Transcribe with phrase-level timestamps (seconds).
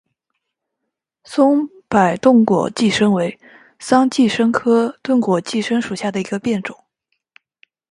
[1.25, 3.39] 松柏钝果寄生为
[3.77, 6.75] 桑寄生科钝果寄生属下的一个变种。